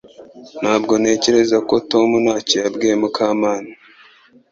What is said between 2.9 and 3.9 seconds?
Mukamana